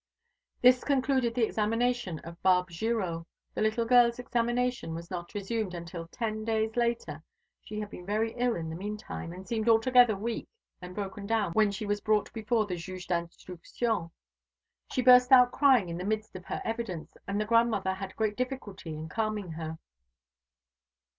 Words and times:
This 0.63 0.83
concluded 0.83 1.35
the 1.35 1.43
examination 1.43 2.17
of 2.23 2.41
Barbe 2.41 2.69
Girot. 2.71 3.23
The 3.53 3.61
little 3.61 3.85
girl's 3.85 4.17
examination 4.17 4.95
was 4.95 5.11
not 5.11 5.35
resumed 5.35 5.75
until 5.75 6.07
ten 6.07 6.43
days 6.43 6.75
later. 6.75 7.21
She 7.63 7.79
had 7.79 7.91
been 7.91 8.07
very 8.07 8.33
ill 8.33 8.55
in 8.55 8.71
the 8.71 8.75
mean 8.75 8.97
time, 8.97 9.31
and 9.31 9.47
seemed 9.47 9.69
altogether 9.69 10.15
weak 10.17 10.47
and 10.81 10.95
broken 10.95 11.27
down 11.27 11.51
when 11.51 11.69
she 11.69 11.85
was 11.85 12.01
brought 12.01 12.33
before 12.33 12.65
the 12.65 12.77
Juge 12.77 13.05
d'Instruction. 13.05 14.09
She 14.91 15.03
burst 15.03 15.31
out 15.31 15.51
crying 15.51 15.87
in 15.87 15.99
the 15.99 16.03
midst 16.03 16.35
of 16.35 16.45
her 16.45 16.63
evidence, 16.65 17.15
and 17.27 17.39
the 17.39 17.45
grandmother 17.45 17.93
had 17.93 18.15
great 18.15 18.35
difficulty 18.35 18.95
in 18.95 19.07
calming 19.07 19.51
her. 19.51 19.77